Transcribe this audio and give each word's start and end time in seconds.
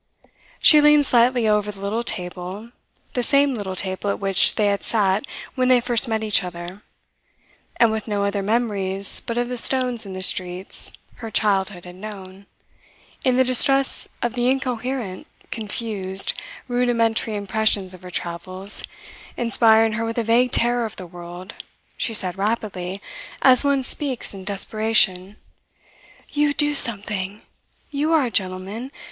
She 0.59 0.81
leaned 0.81 1.05
slightly 1.05 1.47
over 1.47 1.69
the 1.71 1.79
little 1.79 2.01
table, 2.01 2.71
the 3.13 3.21
same 3.21 3.53
little 3.53 3.75
table 3.75 4.09
at 4.09 4.19
which 4.19 4.55
they 4.55 4.65
had 4.65 4.83
sat 4.83 5.27
when 5.53 5.67
they 5.67 5.79
first 5.79 6.07
met 6.07 6.23
each 6.23 6.43
other; 6.43 6.81
and 7.75 7.91
with 7.91 8.07
no 8.07 8.23
other 8.23 8.41
memories 8.41 9.19
but 9.23 9.37
of 9.37 9.47
the 9.47 9.59
stones 9.59 10.03
in 10.03 10.13
the 10.13 10.23
streets 10.23 10.93
her 11.17 11.29
childhood 11.29 11.85
had 11.85 11.93
known, 11.97 12.47
in 13.23 13.37
the 13.37 13.43
distress 13.43 14.09
of 14.23 14.33
the 14.33 14.49
incoherent, 14.49 15.27
confused, 15.51 16.33
rudimentary 16.67 17.35
impressions 17.35 17.93
of 17.93 18.01
her 18.01 18.09
travels 18.09 18.83
inspiring 19.37 19.93
her 19.93 20.03
with 20.03 20.17
a 20.17 20.23
vague 20.23 20.51
terror 20.51 20.83
of 20.83 20.95
the 20.95 21.05
world 21.05 21.53
she 21.95 22.15
said 22.15 22.39
rapidly, 22.39 22.99
as 23.43 23.63
one 23.63 23.83
speaks 23.83 24.33
in 24.33 24.45
desperation: 24.45 25.37
"You 26.33 26.55
do 26.55 26.73
something! 26.73 27.43
You 27.91 28.11
are 28.13 28.23
a 28.25 28.31
gentleman. 28.31 28.89